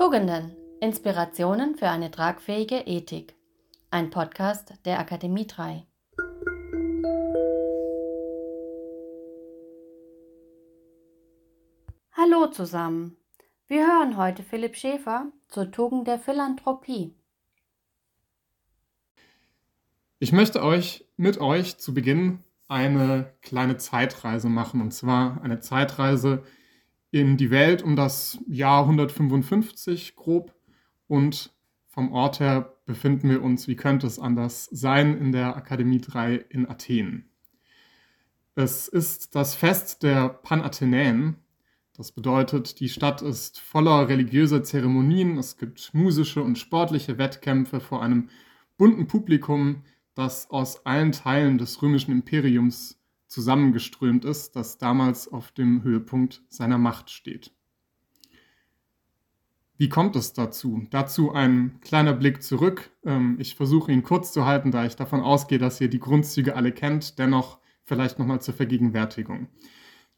[0.00, 0.56] Tugenden.
[0.80, 3.34] Inspirationen für eine tragfähige Ethik.
[3.90, 5.86] Ein Podcast der Akademie 3.
[12.12, 13.18] Hallo zusammen.
[13.66, 17.14] Wir hören heute Philipp Schäfer zur Tugend der Philanthropie.
[20.18, 26.42] Ich möchte euch mit euch zu Beginn eine kleine Zeitreise machen, und zwar eine Zeitreise
[27.10, 30.54] in die Welt um das Jahr 155 grob
[31.08, 31.52] und
[31.88, 36.36] vom Ort her befinden wir uns, wie könnte es anders sein, in der Akademie 3
[36.48, 37.28] in Athen.
[38.54, 41.36] Es ist das Fest der Panathenäen.
[41.96, 48.02] Das bedeutet, die Stadt ist voller religiöser Zeremonien, es gibt musische und sportliche Wettkämpfe vor
[48.02, 48.28] einem
[48.78, 49.82] bunten Publikum,
[50.14, 52.99] das aus allen Teilen des römischen Imperiums
[53.30, 57.52] zusammengeströmt ist, das damals auf dem Höhepunkt seiner Macht steht.
[59.78, 60.86] Wie kommt es dazu?
[60.90, 62.90] Dazu ein kleiner Blick zurück.
[63.02, 66.54] Ähm, ich versuche ihn kurz zu halten, da ich davon ausgehe, dass ihr die Grundzüge
[66.54, 67.18] alle kennt.
[67.18, 69.48] Dennoch vielleicht nochmal zur Vergegenwärtigung.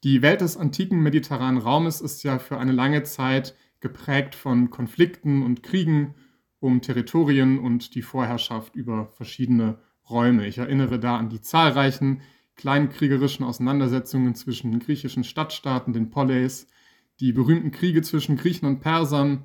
[0.03, 5.43] Die Welt des antiken mediterranen Raumes ist ja für eine lange Zeit geprägt von Konflikten
[5.43, 6.15] und Kriegen
[6.59, 9.77] um Territorien und die Vorherrschaft über verschiedene
[10.09, 10.47] Räume.
[10.47, 12.21] Ich erinnere da an die zahlreichen
[12.55, 16.67] kleinkriegerischen Auseinandersetzungen zwischen den griechischen Stadtstaaten, den Poleis,
[17.19, 19.43] die berühmten Kriege zwischen Griechen und Persern,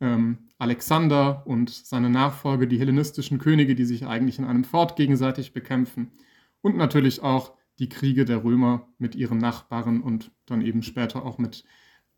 [0.00, 5.52] ähm, Alexander und seine Nachfolge, die hellenistischen Könige, die sich eigentlich in einem Fort gegenseitig
[5.52, 6.12] bekämpfen
[6.60, 11.38] und natürlich auch die Kriege der Römer mit ihren Nachbarn und dann eben später auch
[11.38, 11.64] mit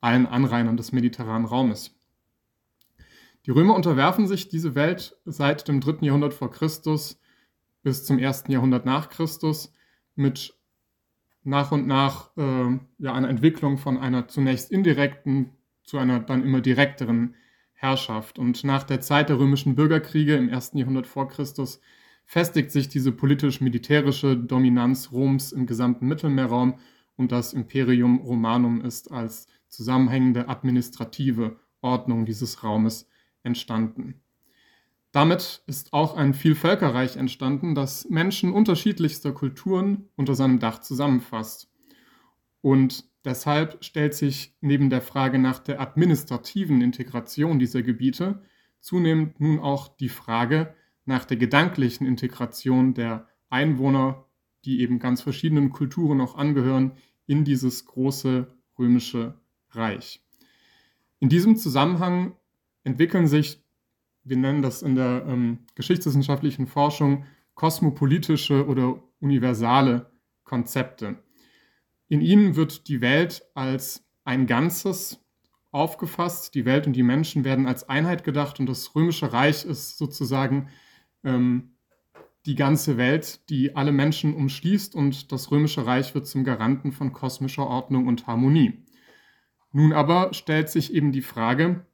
[0.00, 1.96] allen Anrainern des mediterranen Raumes.
[3.46, 7.20] Die Römer unterwerfen sich diese Welt seit dem dritten Jahrhundert vor Christus
[7.82, 9.72] bis zum ersten Jahrhundert nach Christus
[10.14, 10.54] mit
[11.42, 15.50] nach und nach äh, ja, einer Entwicklung von einer zunächst indirekten
[15.82, 17.34] zu einer dann immer direkteren
[17.74, 18.38] Herrschaft.
[18.38, 21.80] Und nach der Zeit der römischen Bürgerkriege im ersten Jahrhundert vor Christus
[22.24, 26.78] festigt sich diese politisch-militärische Dominanz Roms im gesamten Mittelmeerraum
[27.16, 33.08] und das Imperium Romanum ist als zusammenhängende administrative Ordnung dieses Raumes
[33.42, 34.23] entstanden.
[35.14, 41.70] Damit ist auch ein Vielvölkerreich entstanden, das Menschen unterschiedlichster Kulturen unter seinem Dach zusammenfasst.
[42.62, 48.42] Und deshalb stellt sich neben der Frage nach der administrativen Integration dieser Gebiete
[48.80, 50.74] zunehmend nun auch die Frage
[51.04, 54.24] nach der gedanklichen Integration der Einwohner,
[54.64, 56.90] die eben ganz verschiedenen Kulturen auch angehören,
[57.26, 59.38] in dieses große römische
[59.70, 60.24] Reich.
[61.20, 62.34] In diesem Zusammenhang
[62.82, 63.63] entwickeln sich
[64.24, 67.24] wir nennen das in der ähm, geschichtswissenschaftlichen Forschung
[67.54, 70.10] kosmopolitische oder universale
[70.44, 71.22] Konzepte.
[72.08, 75.20] In ihnen wird die Welt als ein Ganzes
[75.70, 79.98] aufgefasst, die Welt und die Menschen werden als Einheit gedacht und das römische Reich ist
[79.98, 80.68] sozusagen
[81.24, 81.74] ähm,
[82.46, 87.12] die ganze Welt, die alle Menschen umschließt und das römische Reich wird zum Garanten von
[87.12, 88.84] kosmischer Ordnung und Harmonie.
[89.72, 91.86] Nun aber stellt sich eben die Frage,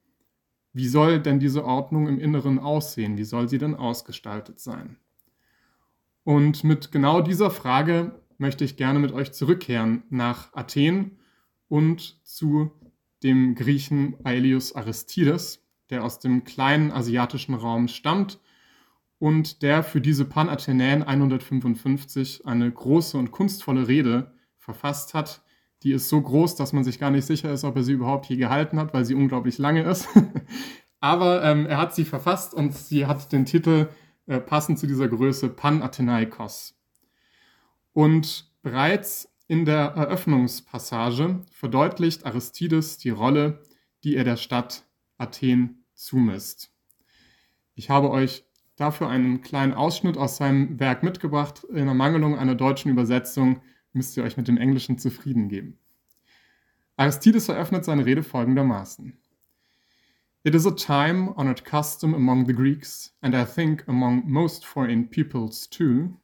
[0.73, 3.17] wie soll denn diese Ordnung im Inneren aussehen?
[3.17, 4.97] Wie soll sie denn ausgestaltet sein?
[6.25, 11.19] Und mit genau dieser Frage möchte ich gerne mit euch zurückkehren nach Athen
[11.69, 12.71] und zu
[13.23, 18.39] dem Griechen Aelius Aristides, der aus dem kleinen asiatischen Raum stammt
[19.19, 25.43] und der für diese Panathenäen 155 eine große und kunstvolle Rede verfasst hat,
[25.83, 28.27] die ist so groß, dass man sich gar nicht sicher ist, ob er sie überhaupt
[28.27, 30.09] je gehalten hat, weil sie unglaublich lange ist.
[31.01, 33.89] Aber ähm, er hat sie verfasst und sie hat den Titel
[34.27, 36.79] äh, passend zu dieser Größe Panathenaikos.
[37.93, 43.63] Und bereits in der Eröffnungspassage verdeutlicht Aristides die Rolle,
[44.05, 44.85] die er der Stadt
[45.19, 46.73] Athen zumisst.
[47.75, 48.45] Ich habe euch
[48.77, 51.65] dafür einen kleinen Ausschnitt aus seinem Werk mitgebracht.
[51.65, 53.61] In Ermangelung einer deutschen Übersetzung
[53.93, 55.79] müsst ihr euch mit dem Englischen zufrieden geben.
[56.97, 59.17] Aristides eröffnet seine Rede folgendermaßen.
[60.43, 65.09] It is a time honored custom among the Greeks, and I think among most foreign
[65.09, 66.17] peoples too,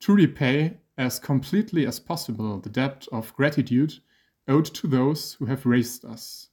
[0.00, 4.00] to repay as completely as possible the debt of gratitude
[4.48, 6.48] owed to those who have raised us.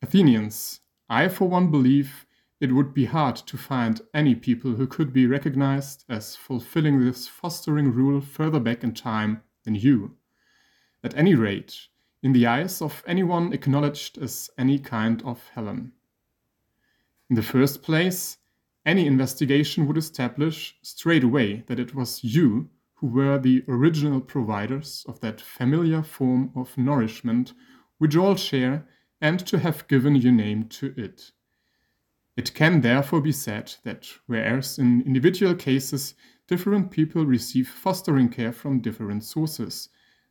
[0.00, 2.23] Athenians, I for one believe
[2.64, 7.28] it would be hard to find any people who could be recognized as fulfilling this
[7.28, 10.16] fostering rule further back in time than you.
[11.02, 11.78] At any rate,
[12.22, 15.92] in the eyes of anyone acknowledged as any kind of Helen.
[17.28, 18.38] In the first place,
[18.86, 25.04] any investigation would establish straight away that it was you who were the original providers
[25.06, 27.52] of that familiar form of nourishment
[27.98, 28.88] which all share
[29.20, 31.32] and to have given your name to it.
[32.36, 36.14] It can therefore be said that whereas in individual cases
[36.48, 39.88] different people receive fostering care from different sources,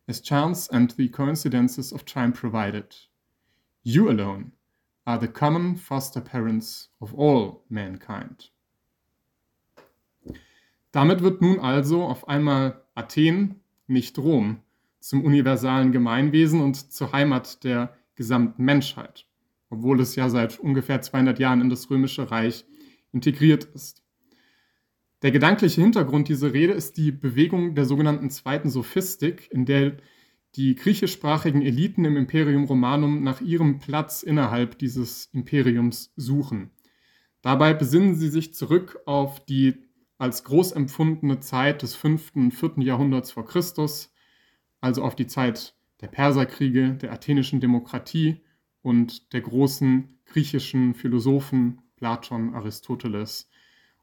[0.08, 2.96] as chance and the coincidences of time provided,
[3.84, 4.52] you alone
[5.06, 8.50] are the common foster parents of all mankind.
[10.92, 14.62] Damit wird nun also auf einmal Athen, nicht Rom,
[15.00, 19.26] zum universalen Gemeinwesen und zur Heimat der gesamten Menschheit,
[19.74, 22.66] obwohl es ja seit ungefähr 200 Jahren in das römische Reich
[23.12, 24.04] integriert ist.
[25.24, 29.98] Der gedankliche Hintergrund dieser Rede ist die Bewegung der sogenannten zweiten Sophistik, in der
[30.56, 36.70] die griechischsprachigen Eliten im Imperium Romanum nach ihrem Platz innerhalb dieses Imperiums suchen.
[37.42, 39.74] Dabei besinnen sie sich zurück auf die
[40.20, 42.36] als groß empfundene Zeit des 5.
[42.36, 42.74] und 4.
[42.80, 44.14] Jahrhunderts vor Christus,
[44.82, 48.43] also auf die Zeit der Perserkriege, der athenischen Demokratie
[48.84, 53.50] und der großen griechischen Philosophen Platon, Aristoteles.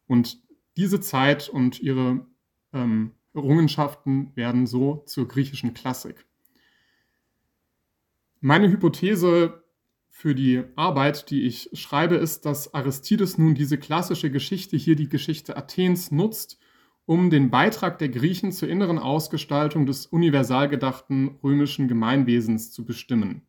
[0.06, 0.38] Und
[0.76, 2.26] diese Zeit und ihre
[2.72, 6.26] ähm, Errungenschaften werden so zur griechischen Klassik.
[8.40, 9.62] Meine Hypothese
[10.08, 15.08] für die Arbeit, die ich schreibe, ist, dass Aristides nun diese klassische Geschichte hier, die
[15.08, 16.58] Geschichte Athens, nutzt,
[17.04, 23.42] um den Beitrag der Griechen zur inneren Ausgestaltung des universal gedachten römischen Gemeinwesens zu bestimmen.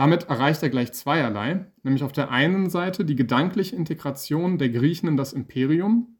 [0.00, 5.10] Damit erreicht er gleich zweierlei, nämlich auf der einen Seite die gedankliche Integration der Griechen
[5.10, 6.16] in das Imperium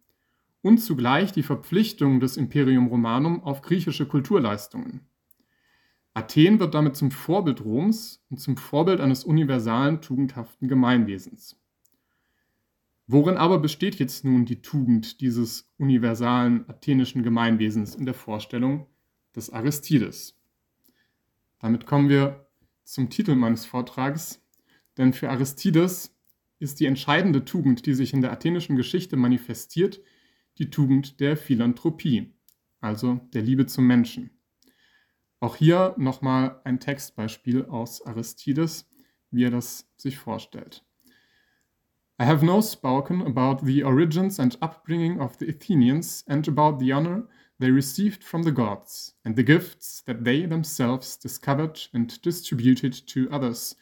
[0.60, 5.08] und zugleich die Verpflichtung des Imperium Romanum auf griechische Kulturleistungen.
[6.12, 11.56] Athen wird damit zum Vorbild Roms und zum Vorbild eines universalen, tugendhaften Gemeinwesens.
[13.06, 18.88] Worin aber besteht jetzt nun die Tugend dieses universalen athenischen Gemeinwesens in der Vorstellung
[19.34, 20.38] des Aristides?
[21.60, 22.49] Damit kommen wir
[22.90, 24.42] zum Titel meines Vortrags,
[24.98, 26.16] denn für Aristides
[26.58, 30.00] ist die entscheidende Tugend, die sich in der athenischen Geschichte manifestiert,
[30.58, 32.34] die Tugend der Philanthropie,
[32.80, 34.30] also der Liebe zum Menschen.
[35.38, 38.90] Auch hier nochmal ein Textbeispiel aus Aristides,
[39.30, 40.84] wie er das sich vorstellt.
[42.20, 46.92] I have now spoken about the origins and upbringing of the Athenians and about the
[46.92, 47.28] honor
[47.60, 53.30] they received from the gods and the gifts that they themselves discovered and distributed to
[53.30, 53.76] others,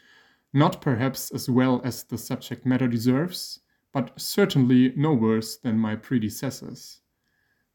[0.52, 3.60] not perhaps as well as the subject matter deserves,
[3.92, 7.02] but certainly no worse than my predecessors.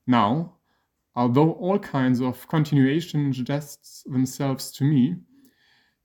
[0.05, 0.57] Now,
[1.15, 5.15] although all kinds of continuation suggests themselves to me,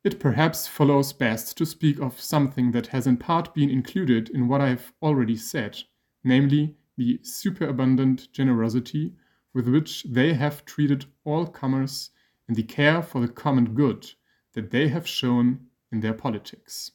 [0.04, 4.46] it perhaps follows best to speak of something that has in part been included in
[4.46, 5.76] what I have already said,
[6.22, 9.16] namely the superabundant generosity
[9.54, 12.10] with which they have treated all comers
[12.46, 14.14] and the care for the common good
[14.54, 16.92] that they have shown in their politics.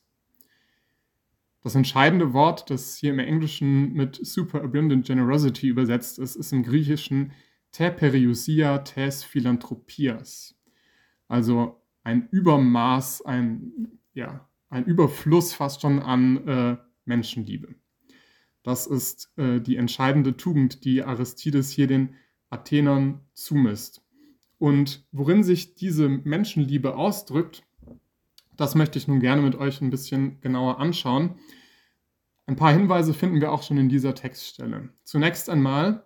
[1.64, 7.32] Das entscheidende Wort, das hier im Englischen mit superabundant generosity übersetzt ist, ist im Griechischen
[7.72, 10.56] te periousia tes philanthropias.
[11.30, 17.76] Also ein Übermaß, ein, ja, ein Überfluss fast schon an äh, Menschenliebe.
[18.64, 22.16] Das ist äh, die entscheidende Tugend, die Aristides hier den
[22.54, 24.02] Athenern zumisst.
[24.60, 27.64] Und worin sich diese Menschenliebe ausdrückt,
[28.56, 31.36] das möchte ich nun gerne mit euch ein bisschen genauer anschauen.
[32.46, 34.90] Ein paar Hinweise finden wir auch schon in dieser Textstelle.
[35.04, 36.06] Zunächst einmal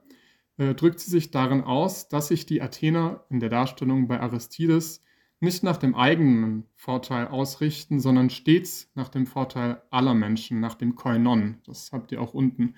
[0.58, 5.04] äh, drückt sie sich darin aus, dass sich die Athener in der Darstellung bei Aristides
[5.40, 10.96] nicht nach dem eigenen Vorteil ausrichten, sondern stets nach dem Vorteil aller Menschen, nach dem
[10.96, 11.58] Koinon.
[11.66, 12.76] Das habt ihr auch unten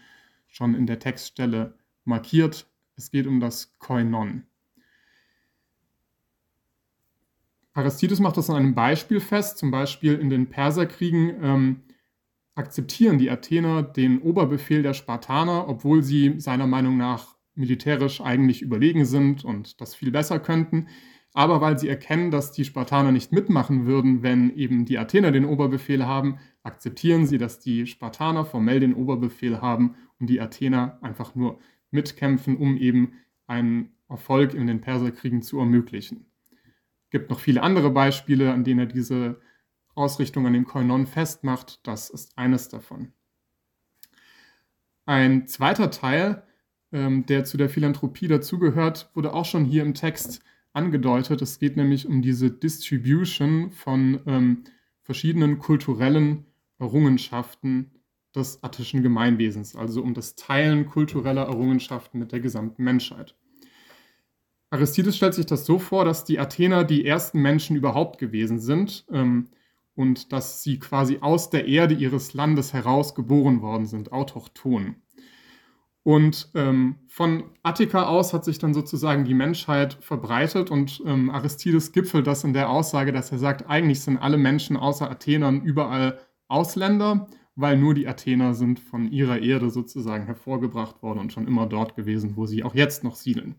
[0.48, 2.69] schon in der Textstelle markiert.
[3.00, 4.44] Es geht um das Koinon.
[7.72, 11.82] Aristides macht das an einem Beispiel fest, zum Beispiel in den Perserkriegen ähm,
[12.56, 19.06] akzeptieren die Athener den Oberbefehl der Spartaner, obwohl sie seiner Meinung nach militärisch eigentlich überlegen
[19.06, 20.88] sind und das viel besser könnten.
[21.34, 25.46] Aber weil sie erkennen, dass die Spartaner nicht mitmachen würden, wenn eben die Athener den
[25.46, 31.34] Oberbefehl haben, akzeptieren sie, dass die Spartaner formell den Oberbefehl haben und die Athener einfach
[31.34, 31.60] nur
[31.92, 33.14] mitkämpfen, um eben
[33.48, 36.26] einen Erfolg in den Perserkriegen zu ermöglichen.
[37.06, 39.42] Es gibt noch viele andere Beispiele, an denen er diese
[39.96, 41.80] Ausrichtung an dem Koinon festmacht.
[41.84, 43.14] Das ist eines davon.
[45.06, 46.44] Ein zweiter Teil,
[46.92, 50.42] ähm, der zu der Philanthropie dazugehört, wurde auch schon hier im Text
[50.74, 51.42] angedeutet.
[51.42, 54.64] Es geht nämlich um diese Distribution von ähm,
[55.02, 56.46] verschiedenen kulturellen
[56.78, 57.92] Errungenschaften
[58.36, 63.36] des attischen Gemeinwesens, also um das Teilen kultureller Errungenschaften mit der gesamten Menschheit.
[64.72, 69.06] Aristides stellt sich das so vor, dass die Athener die ersten Menschen überhaupt gewesen sind
[69.12, 69.48] ähm,
[69.96, 74.96] und dass sie quasi aus der Erde ihres Landes heraus geboren worden sind, autochthon.
[76.04, 81.92] Und ähm, von Attika aus hat sich dann sozusagen die Menschheit verbreitet und ähm, Aristides
[81.92, 86.20] gipfelt das in der Aussage, dass er sagt, eigentlich sind alle Menschen außer Athenern überall
[86.48, 87.28] Ausländer,
[87.60, 91.96] weil nur die Athener sind von ihrer Erde sozusagen hervorgebracht worden und schon immer dort
[91.96, 93.56] gewesen, wo sie auch jetzt noch siedeln.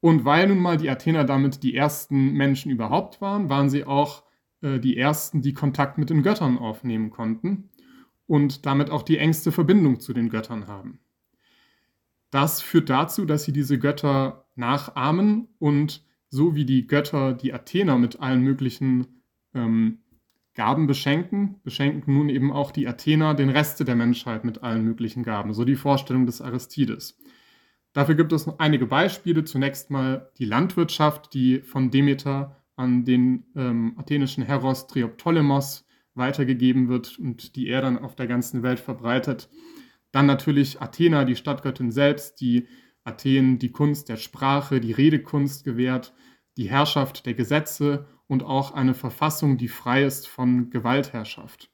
[0.00, 4.24] Und weil nun mal die Athener damit die ersten Menschen überhaupt waren, waren sie auch
[4.60, 7.70] äh, die ersten, die Kontakt mit den Göttern aufnehmen konnten
[8.26, 11.00] und damit auch die engste Verbindung zu den Göttern haben.
[12.30, 17.98] Das führt dazu, dass sie diese Götter nachahmen und so wie die Götter die Athener
[17.98, 19.22] mit allen möglichen
[19.54, 20.01] ähm,
[20.54, 25.22] Gaben beschenken, beschenken nun eben auch die Athener den Rest der Menschheit mit allen möglichen
[25.22, 27.18] Gaben, so die Vorstellung des Aristides.
[27.92, 29.44] Dafür gibt es einige Beispiele.
[29.44, 37.18] Zunächst mal die Landwirtschaft, die von Demeter an den ähm, athenischen Heros Trioptolemos weitergegeben wird
[37.18, 39.48] und die er dann auf der ganzen Welt verbreitet.
[40.10, 42.66] Dann natürlich Athena, die Stadtgöttin selbst, die
[43.04, 46.14] Athen die Kunst der Sprache, die Redekunst gewährt,
[46.56, 51.70] die Herrschaft der Gesetze und auch eine Verfassung, die frei ist von Gewaltherrschaft.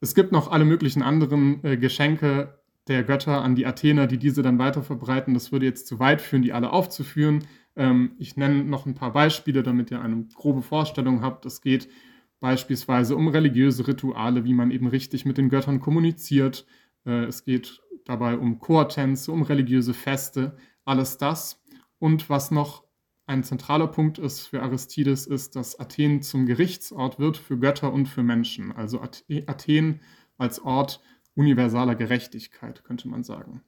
[0.00, 2.58] Es gibt noch alle möglichen anderen äh, Geschenke
[2.88, 5.34] der Götter an die Athener, die diese dann weiter verbreiten.
[5.34, 7.44] Das würde jetzt zu weit führen, die alle aufzuführen.
[7.76, 11.44] Ähm, ich nenne noch ein paar Beispiele, damit ihr eine grobe Vorstellung habt.
[11.44, 11.86] Es geht
[12.40, 16.64] beispielsweise um religiöse Rituale, wie man eben richtig mit den Göttern kommuniziert.
[17.04, 20.56] Äh, es geht dabei um Chortänze, um religiöse Feste,
[20.86, 21.62] alles das.
[21.98, 22.84] Und was noch
[23.26, 28.06] ein zentraler Punkt ist für Aristides, ist, dass Athen zum Gerichtsort wird für Götter und
[28.06, 28.72] für Menschen.
[28.72, 30.00] Also Athen
[30.36, 31.00] als Ort
[31.34, 33.62] universaler Gerechtigkeit, könnte man sagen.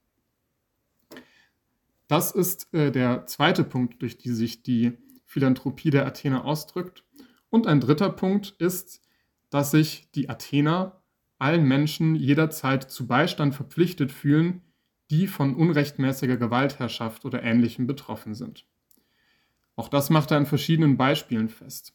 [2.06, 4.92] Das ist äh, der zweite Punkt, durch die sich die
[5.24, 7.04] Philanthropie der Athener ausdrückt.
[7.50, 9.00] Und ein dritter Punkt ist,
[9.50, 11.02] dass sich die Athener
[11.38, 14.62] allen Menschen jederzeit zu Beistand verpflichtet fühlen,
[15.10, 18.66] die von unrechtmäßiger Gewaltherrschaft oder Ähnlichem betroffen sind.
[19.76, 21.94] Auch das macht er an verschiedenen Beispielen fest.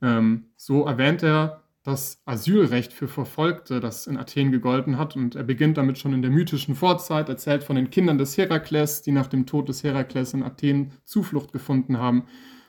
[0.00, 5.44] Ähm, so erwähnt er das Asylrecht für Verfolgte, das in Athen gegolten hat, und er
[5.44, 9.28] beginnt damit schon in der mythischen Vorzeit, erzählt von den Kindern des Herakles, die nach
[9.28, 12.24] dem Tod des Herakles in Athen Zuflucht gefunden haben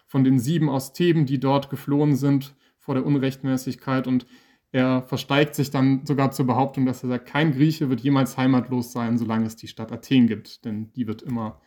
[0.07, 4.07] von den sieben aus Theben, die dort geflohen sind vor der Unrechtmäßigkeit.
[4.07, 4.25] Und
[4.71, 8.91] er versteigt sich dann sogar zur Behauptung, dass er sagt, kein Grieche wird jemals heimatlos
[8.91, 10.65] sein, solange es die Stadt Athen gibt.
[10.65, 11.61] Denn die wird immer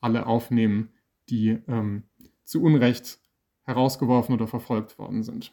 [0.00, 0.90] alle aufnehmen,
[1.30, 2.04] die ähm,
[2.44, 3.18] zu Unrecht
[3.64, 5.52] herausgeworfen oder verfolgt worden sind.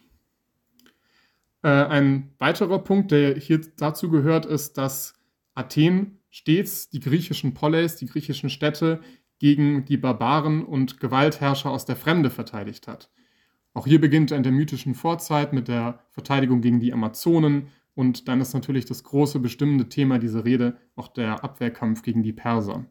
[1.63, 5.13] Äh, ein weiterer Punkt, der hier dazu gehört, ist, dass
[5.53, 9.01] Athen stets die griechischen Poleis, die griechischen Städte,
[9.39, 13.09] gegen die Barbaren und Gewaltherrscher aus der Fremde verteidigt hat.
[13.73, 18.41] Auch hier beginnt in der mythischen Vorzeit mit der Verteidigung gegen die Amazonen und dann
[18.41, 22.85] ist natürlich das große bestimmende Thema dieser Rede auch der Abwehrkampf gegen die Perser.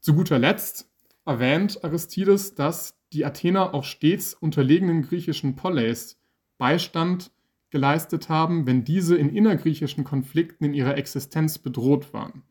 [0.00, 0.90] Zu guter Letzt
[1.24, 6.18] erwähnt Aristides, dass die Athener auch stets unterlegenen griechischen Poleis
[6.58, 7.30] Beistand
[7.70, 12.42] geleistet haben, wenn diese in innergriechischen Konflikten in ihrer Existenz bedroht waren.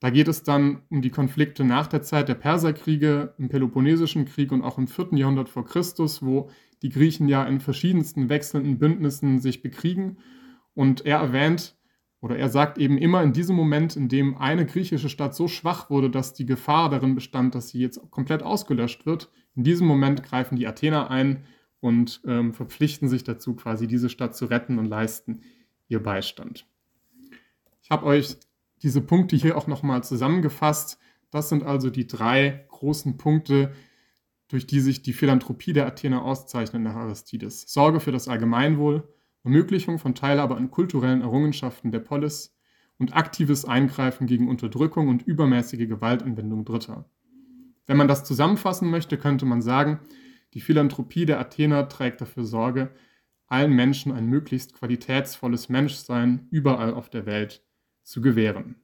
[0.00, 4.50] Da geht es dann um die Konflikte nach der Zeit der Perserkriege, im Peloponnesischen Krieg
[4.50, 5.10] und auch im 4.
[5.12, 6.50] Jahrhundert vor Christus, wo
[6.82, 10.18] die Griechen ja in verschiedensten wechselnden Bündnissen sich bekriegen.
[10.74, 11.76] Und er erwähnt
[12.20, 15.88] oder er sagt eben immer in diesem Moment, in dem eine griechische Stadt so schwach
[15.88, 20.22] wurde, dass die Gefahr darin bestand, dass sie jetzt komplett ausgelöscht wird, in diesem Moment
[20.22, 21.44] greifen die Athener ein
[21.80, 25.42] und ähm, verpflichten sich dazu, quasi diese Stadt zu retten und leisten
[25.88, 26.66] ihr Beistand.
[27.82, 28.36] Ich habe euch
[28.82, 30.98] diese Punkte hier auch nochmal zusammengefasst.
[31.30, 33.72] Das sind also die drei großen Punkte,
[34.48, 37.72] durch die sich die Philanthropie der Athener auszeichnet nach Aristides.
[37.72, 39.08] Sorge für das Allgemeinwohl,
[39.44, 42.54] Ermöglichung von Teilhabe an kulturellen Errungenschaften der Polis
[42.98, 47.08] und aktives Eingreifen gegen Unterdrückung und übermäßige Gewaltanwendung Dritter.
[47.86, 50.00] Wenn man das zusammenfassen möchte, könnte man sagen,
[50.54, 52.90] die Philanthropie der Athener trägt dafür Sorge,
[53.46, 57.64] allen Menschen ein möglichst qualitätsvolles Menschsein überall auf der Welt
[58.02, 58.76] zu gewähren.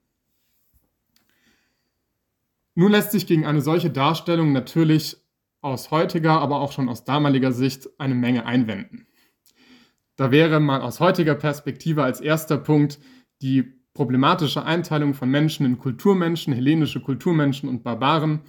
[2.75, 5.17] Nun lässt sich gegen eine solche Darstellung natürlich
[5.61, 9.07] aus heutiger, aber auch schon aus damaliger Sicht eine Menge einwenden.
[10.17, 12.99] Da wäre mal aus heutiger Perspektive als erster Punkt
[13.43, 18.41] die problematische Einteilung von Menschen in Kulturmenschen, hellenische Kulturmenschen und Barbaren,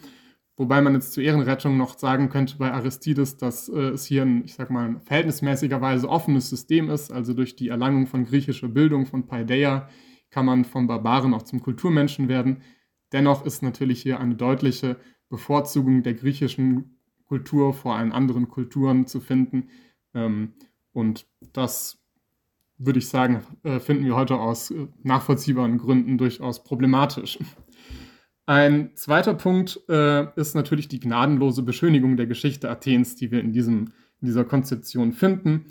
[0.55, 4.43] wobei man jetzt zur Ehrenrettung noch sagen könnte bei Aristides, dass äh, es hier ein,
[4.45, 9.27] ich sag mal, verhältnismäßigerweise offenes System ist, also durch die Erlangung von griechischer Bildung, von
[9.27, 9.89] Paideia,
[10.29, 12.61] kann man vom Barbaren auch zum Kulturmenschen werden.
[13.13, 14.97] Dennoch ist natürlich hier eine deutliche
[15.29, 19.69] Bevorzugung der griechischen Kultur vor allen anderen Kulturen zu finden,
[20.13, 20.53] Ähm,
[20.97, 21.99] und das
[22.79, 27.37] würde ich sagen, äh, finden wir heute aus äh, nachvollziehbaren Gründen durchaus problematisch.
[28.47, 33.51] Ein zweiter Punkt äh, ist natürlich die gnadenlose Beschönigung der Geschichte Athens, die wir in,
[33.51, 35.65] diesem, in dieser Konzeption finden.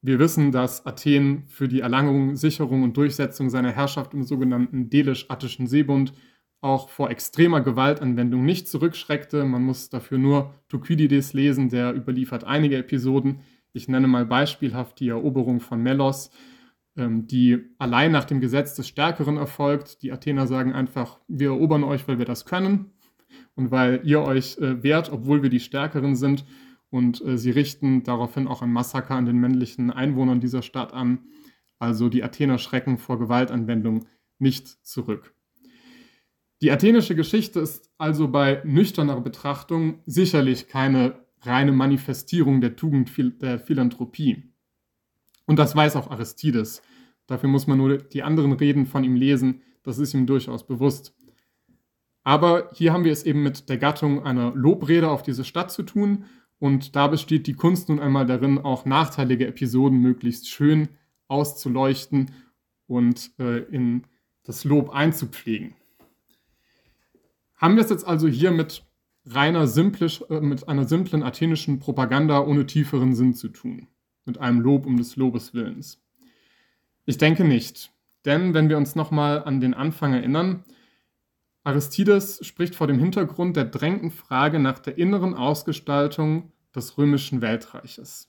[0.00, 5.66] Wir wissen, dass Athen für die Erlangung, Sicherung und Durchsetzung seiner Herrschaft im sogenannten Delisch-Attischen
[5.66, 6.14] Seebund
[6.62, 9.44] auch vor extremer Gewaltanwendung nicht zurückschreckte.
[9.44, 13.40] Man muss dafür nur Thukydides lesen, der überliefert einige Episoden.
[13.72, 16.30] Ich nenne mal beispielhaft die Eroberung von Melos,
[16.96, 20.02] ähm, die allein nach dem Gesetz des Stärkeren erfolgt.
[20.02, 22.92] Die Athener sagen einfach, wir erobern euch, weil wir das können
[23.54, 26.44] und weil ihr euch äh, wehrt, obwohl wir die Stärkeren sind.
[26.90, 31.20] Und äh, sie richten daraufhin auch ein Massaker an den männlichen Einwohnern dieser Stadt an.
[31.78, 34.06] Also die Athener schrecken vor Gewaltanwendung
[34.38, 35.34] nicht zurück.
[36.60, 43.10] Die athenische Geschichte ist also bei nüchterner Betrachtung sicherlich keine reine Manifestierung der Tugend
[43.42, 44.52] der Philanthropie.
[45.46, 46.82] Und das weiß auch Aristides.
[47.26, 51.14] Dafür muss man nur die anderen Reden von ihm lesen, das ist ihm durchaus bewusst.
[52.24, 55.82] Aber hier haben wir es eben mit der Gattung einer Lobrede auf diese Stadt zu
[55.82, 56.24] tun
[56.58, 60.88] und da besteht die Kunst nun einmal darin, auch nachteilige Episoden möglichst schön
[61.26, 62.30] auszuleuchten
[62.86, 64.04] und äh, in
[64.44, 65.74] das Lob einzupflegen.
[67.56, 68.84] Haben wir es jetzt also hier mit
[69.24, 73.88] reiner simplisch, äh, mit einer simplen athenischen Propaganda ohne tieferen Sinn zu tun,
[74.24, 76.02] mit einem Lob um des Lobes Willens?
[77.04, 77.92] Ich denke nicht,
[78.24, 80.64] denn wenn wir uns nochmal an den Anfang erinnern,
[81.64, 88.28] Aristides spricht vor dem Hintergrund der drängenden Frage nach der inneren Ausgestaltung des römischen Weltreiches.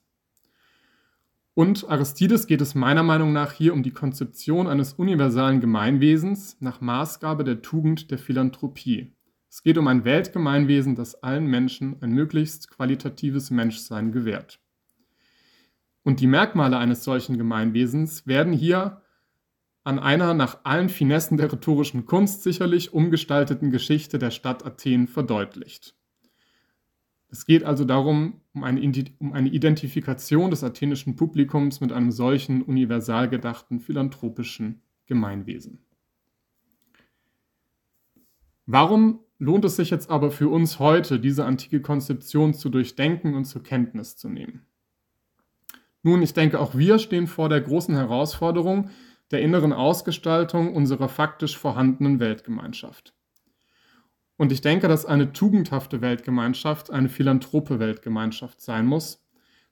[1.56, 6.82] Und Aristides geht es meiner Meinung nach hier um die Konzeption eines universalen Gemeinwesens nach
[6.82, 9.14] Maßgabe der Tugend der Philanthropie,
[9.54, 14.60] es geht um ein Weltgemeinwesen, das allen Menschen ein möglichst qualitatives Menschsein gewährt.
[16.02, 19.04] Und die Merkmale eines solchen Gemeinwesens werden hier
[19.84, 25.96] an einer nach allen Finessen der rhetorischen Kunst sicherlich umgestalteten Geschichte der Stadt Athen verdeutlicht.
[27.30, 33.82] Es geht also darum, um eine, Identifikation des athenischen Publikums mit einem solchen universal gedachten
[33.82, 35.86] philanthropischen Gemeinwesen.
[38.66, 43.46] Warum lohnt es sich jetzt aber für uns heute, diese antike Konzeption zu durchdenken und
[43.46, 44.66] zur Kenntnis zu nehmen.
[46.02, 48.90] Nun, ich denke, auch wir stehen vor der großen Herausforderung
[49.32, 53.14] der inneren Ausgestaltung unserer faktisch vorhandenen Weltgemeinschaft.
[54.38, 59.26] Und ich denke, dass eine tugendhafte Weltgemeinschaft eine philanthrope Weltgemeinschaft sein muss,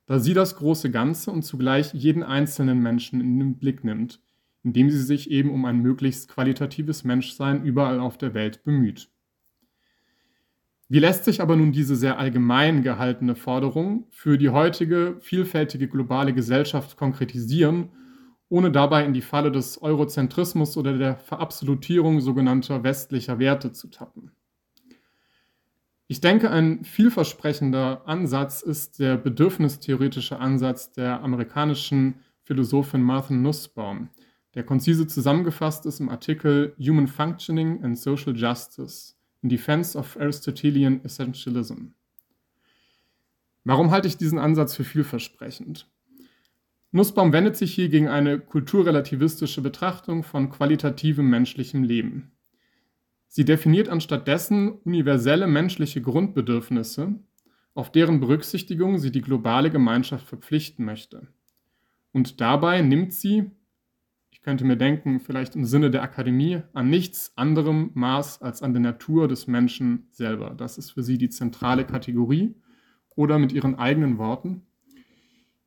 [0.05, 4.21] da sie das große Ganze und zugleich jeden einzelnen Menschen in den Blick nimmt,
[4.63, 9.09] indem sie sich eben um ein möglichst qualitatives Menschsein überall auf der Welt bemüht.
[10.91, 16.33] Wie lässt sich aber nun diese sehr allgemein gehaltene Forderung für die heutige vielfältige globale
[16.33, 17.91] Gesellschaft konkretisieren,
[18.49, 24.33] ohne dabei in die Falle des Eurozentrismus oder der Verabsolutierung sogenannter westlicher Werte zu tappen?
[26.07, 34.09] Ich denke, ein vielversprechender Ansatz ist der bedürfnistheoretische Ansatz der amerikanischen Philosophin Martha Nussbaum,
[34.55, 41.03] der konzise zusammengefasst ist im Artikel Human Functioning and Social Justice in Defense of Aristotelian
[41.03, 41.93] Essentialism.
[43.63, 45.87] Warum halte ich diesen Ansatz für vielversprechend?
[46.91, 52.31] Nussbaum wendet sich hier gegen eine kulturrelativistische Betrachtung von qualitativem menschlichem Leben.
[53.27, 57.15] Sie definiert anstattdessen universelle menschliche Grundbedürfnisse,
[57.73, 61.27] auf deren Berücksichtigung sie die globale Gemeinschaft verpflichten möchte.
[62.11, 63.51] Und dabei nimmt sie,
[64.41, 68.81] könnte mir denken, vielleicht im Sinne der Akademie, an nichts anderem Maß als an der
[68.81, 70.55] Natur des Menschen selber.
[70.55, 72.55] Das ist für sie die zentrale Kategorie.
[73.15, 74.61] Oder mit ihren eigenen Worten.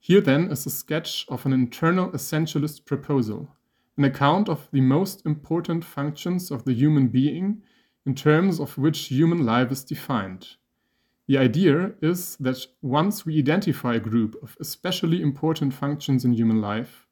[0.00, 3.48] Here then is a sketch of an internal essentialist proposal,
[3.96, 7.62] an account of the most important functions of the human being
[8.04, 10.58] in terms of which human life is defined.
[11.26, 16.60] The idea is that once we identify a group of especially important functions in human
[16.60, 17.03] life,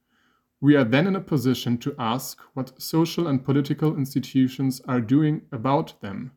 [0.62, 5.42] We are then in a position to ask what social and political institutions are doing
[5.51, 6.31] about them.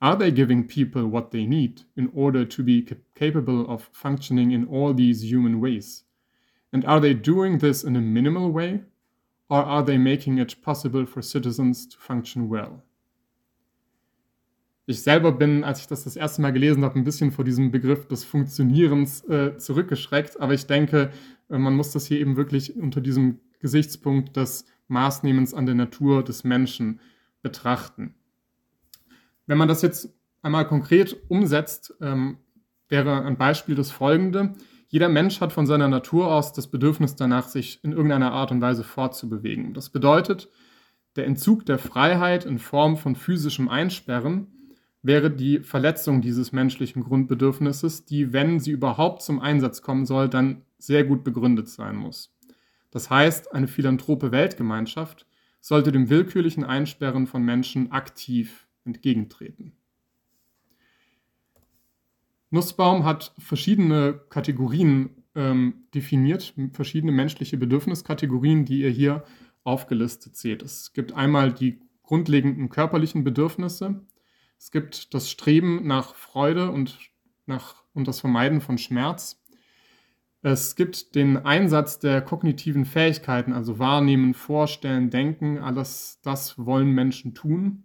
[0.00, 4.68] Are they giving people what they need in order to be capable of functioning in
[4.68, 6.04] all these human ways?
[6.72, 8.82] And are they doing this in a minimal way?
[9.50, 12.84] Or are they making it possible for citizens to function well?
[14.86, 17.70] Ich selber bin, als ich das das erste Mal gelesen habe, ein bisschen vor diesem
[17.70, 20.38] Begriff des Funktionierens äh, zurückgeschreckt.
[20.38, 21.10] Aber ich denke,
[21.48, 26.44] man muss das hier eben wirklich unter diesem Gesichtspunkt des Maßnehmens an der Natur des
[26.44, 27.00] Menschen
[27.42, 28.14] betrachten.
[29.46, 32.38] Wenn man das jetzt einmal konkret umsetzt, ähm,
[32.88, 34.54] wäre ein Beispiel das folgende.
[34.88, 38.60] Jeder Mensch hat von seiner Natur aus das Bedürfnis danach, sich in irgendeiner Art und
[38.60, 39.74] Weise fortzubewegen.
[39.74, 40.48] Das bedeutet,
[41.16, 44.48] der Entzug der Freiheit in Form von physischem Einsperren
[45.02, 50.62] wäre die Verletzung dieses menschlichen Grundbedürfnisses, die, wenn sie überhaupt zum Einsatz kommen soll, dann
[50.86, 52.34] sehr gut begründet sein muss.
[52.90, 55.26] Das heißt, eine philanthrope Weltgemeinschaft
[55.60, 59.72] sollte dem willkürlichen Einsperren von Menschen aktiv entgegentreten.
[62.50, 69.24] Nussbaum hat verschiedene Kategorien ähm, definiert, verschiedene menschliche Bedürfniskategorien, die ihr hier
[69.64, 70.62] aufgelistet seht.
[70.62, 74.04] Es gibt einmal die grundlegenden körperlichen Bedürfnisse,
[74.64, 76.98] es gibt das Streben nach Freude und,
[77.44, 79.43] nach, und das Vermeiden von Schmerz.
[80.46, 87.32] Es gibt den Einsatz der kognitiven Fähigkeiten, also wahrnehmen, vorstellen, denken, alles das wollen Menschen
[87.32, 87.84] tun.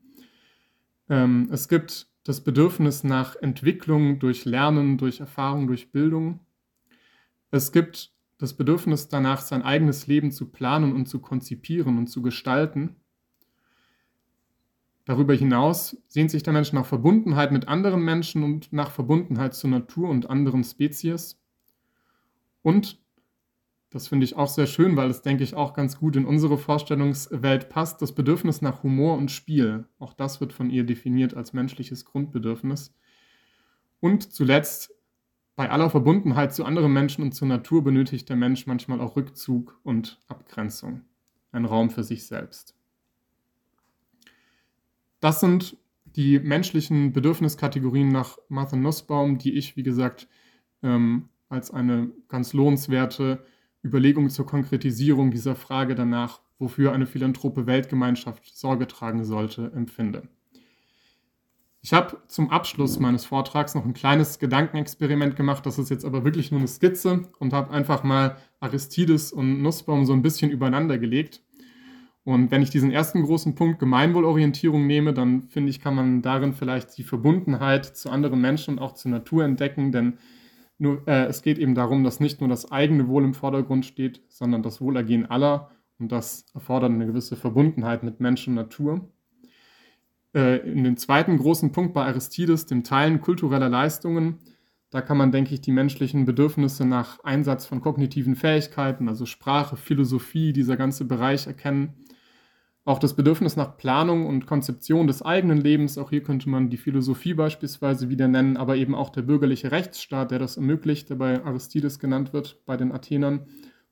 [1.07, 6.41] Ähm, es gibt das Bedürfnis nach Entwicklung durch Lernen, durch Erfahrung, durch Bildung.
[7.49, 12.21] Es gibt das Bedürfnis danach, sein eigenes Leben zu planen und zu konzipieren und zu
[12.21, 12.97] gestalten.
[15.05, 19.69] Darüber hinaus sehnt sich der Mensch nach Verbundenheit mit anderen Menschen und nach Verbundenheit zur
[19.69, 21.38] Natur und anderen Spezies.
[22.61, 22.99] Und
[23.91, 26.57] das finde ich auch sehr schön, weil es, denke ich, auch ganz gut in unsere
[26.57, 28.01] Vorstellungswelt passt.
[28.01, 29.87] Das Bedürfnis nach Humor und Spiel.
[29.97, 32.93] Auch das wird von ihr definiert als menschliches Grundbedürfnis.
[33.99, 34.93] Und zuletzt,
[35.55, 39.79] bei aller Verbundenheit zu anderen Menschen und zur Natur benötigt der Mensch manchmal auch Rückzug
[39.83, 41.01] und Abgrenzung.
[41.51, 42.75] Ein Raum für sich selbst.
[45.19, 50.27] Das sind die menschlichen Bedürfniskategorien nach Martha Nussbaum, die ich, wie gesagt,
[50.81, 53.43] ähm, als eine ganz lohnenswerte
[53.83, 60.27] Überlegungen zur Konkretisierung dieser Frage danach, wofür eine philanthrope Weltgemeinschaft Sorge tragen sollte, empfinde.
[61.81, 66.25] Ich habe zum Abschluss meines Vortrags noch ein kleines Gedankenexperiment gemacht, das ist jetzt aber
[66.25, 70.97] wirklich nur eine Skizze und habe einfach mal Aristides und Nussbaum so ein bisschen übereinander
[70.97, 71.41] gelegt.
[72.25, 76.53] Und wenn ich diesen ersten großen Punkt Gemeinwohlorientierung nehme, dann finde ich, kann man darin
[76.53, 80.17] vielleicht die Verbundenheit zu anderen Menschen und auch zur Natur entdecken, denn
[80.79, 84.21] nur, äh, es geht eben darum, dass nicht nur das eigene Wohl im Vordergrund steht,
[84.29, 85.71] sondern das Wohlergehen aller.
[85.99, 89.09] Und das erfordert eine gewisse Verbundenheit mit Mensch und Natur.
[90.33, 94.39] Äh, in den zweiten großen Punkt bei Aristides, dem Teilen kultureller Leistungen,
[94.89, 99.75] da kann man, denke ich, die menschlichen Bedürfnisse nach Einsatz von kognitiven Fähigkeiten, also Sprache,
[99.75, 101.93] Philosophie, dieser ganze Bereich erkennen.
[102.89, 106.77] Auch das Bedürfnis nach Planung und Konzeption des eigenen Lebens, auch hier könnte man die
[106.77, 111.45] Philosophie beispielsweise wieder nennen, aber eben auch der bürgerliche Rechtsstaat, der das ermöglicht, der bei
[111.45, 113.45] Aristides genannt wird, bei den Athenern,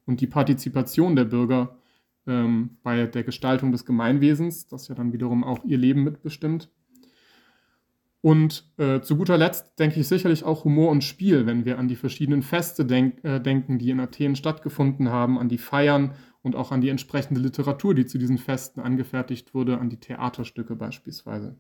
[0.08, 1.78] und die Partizipation der Bürger
[2.26, 6.72] ähm, bei der Gestaltung des Gemeinwesens, das ja dann wiederum auch ihr Leben mitbestimmt.
[8.22, 11.88] Und äh, zu guter Letzt denke ich sicherlich auch Humor und Spiel, wenn wir an
[11.88, 16.56] die verschiedenen Feste denk äh, denken, die in Athen stattgefunden haben, an die Feiern und
[16.56, 21.58] auch an die entsprechende Literatur, die zu diesen Festen angefertigt wurde, an die Theaterstücke beispielsweise.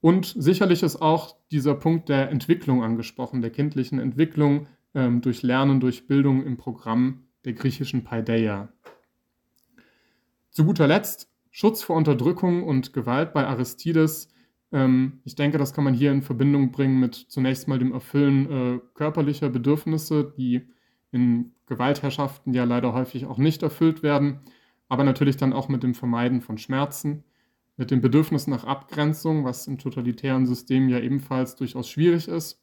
[0.00, 5.80] Und sicherlich ist auch dieser Punkt der Entwicklung angesprochen, der kindlichen Entwicklung ähm, durch Lernen,
[5.80, 8.68] durch Bildung im Programm der griechischen Paideia.
[10.50, 14.28] Zu guter Letzt Schutz vor Unterdrückung und Gewalt bei Aristides.
[14.72, 18.50] Ähm, ich denke, das kann man hier in Verbindung bringen mit zunächst mal dem Erfüllen
[18.50, 20.68] äh, körperlicher Bedürfnisse, die
[21.14, 24.40] in Gewaltherrschaften ja leider häufig auch nicht erfüllt werden,
[24.88, 27.22] aber natürlich dann auch mit dem Vermeiden von Schmerzen,
[27.76, 32.60] mit dem Bedürfnis nach Abgrenzung, was im totalitären System ja ebenfalls durchaus schwierig ist,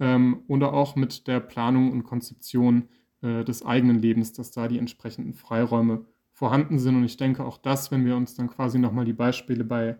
[0.00, 2.88] ähm, oder auch mit der Planung und Konzeption
[3.20, 6.96] äh, des eigenen Lebens, dass da die entsprechenden Freiräume vorhanden sind.
[6.96, 9.98] Und ich denke auch das, wenn wir uns dann quasi nochmal die Beispiele bei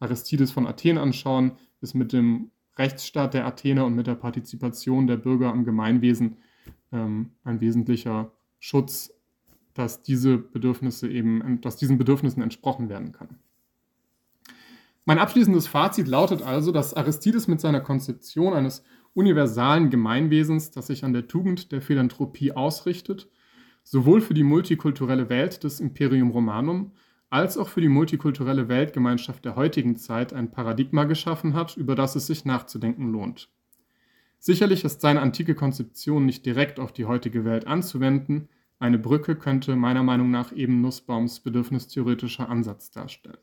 [0.00, 5.18] Aristides von Athen anschauen, ist mit dem Rechtsstaat der Athener und mit der Partizipation der
[5.18, 6.38] Bürger am Gemeinwesen
[6.96, 9.12] ähm, ein wesentlicher Schutz,
[9.74, 13.38] dass diese Bedürfnisse eben, dass diesen Bedürfnissen entsprochen werden kann.
[15.04, 18.82] Mein abschließendes Fazit lautet also, dass Aristides mit seiner Konzeption eines
[19.14, 23.28] universalen Gemeinwesens, das sich an der Tugend der Philanthropie ausrichtet,
[23.84, 26.92] sowohl für die multikulturelle Welt des Imperium Romanum
[27.30, 32.16] als auch für die multikulturelle Weltgemeinschaft der heutigen Zeit ein Paradigma geschaffen hat, über das
[32.16, 33.48] es sich nachzudenken lohnt.
[34.38, 39.74] Sicherlich ist seine antike Konzeption nicht direkt auf die heutige Welt anzuwenden, eine Brücke könnte
[39.74, 43.38] meiner Meinung nach eben Nussbaums bedürfnistheoretischer Ansatz darstellen.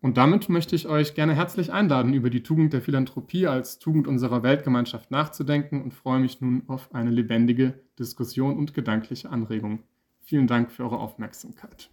[0.00, 4.06] Und damit möchte ich euch gerne herzlich einladen, über die Tugend der Philanthropie als Tugend
[4.06, 9.82] unserer Weltgemeinschaft nachzudenken und freue mich nun auf eine lebendige Diskussion und gedankliche Anregung.
[10.20, 11.90] Vielen Dank für eure Aufmerksamkeit.